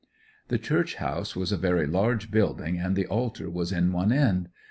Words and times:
The 0.47 0.57
church 0.57 0.95
house 0.95 1.35
was 1.35 1.51
a 1.51 1.57
very 1.57 1.85
large 1.85 2.31
building, 2.31 2.79
and 2.79 2.95
the 2.95 3.05
altar 3.05 3.51
was 3.51 3.71
in 3.71 3.91
one 3.93 4.11
end. 4.11 4.49